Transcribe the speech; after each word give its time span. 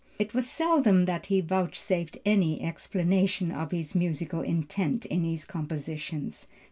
It 0.17 0.33
was 0.33 0.49
seldom 0.49 1.05
that 1.05 1.27
he 1.27 1.41
vouchsafed 1.41 2.17
any 2.25 2.59
explanation 2.59 3.51
of 3.51 3.69
his 3.69 3.93
musical 3.93 4.41
intent 4.41 5.05
in 5.05 5.23
his 5.23 5.45
compositions. 5.45 6.47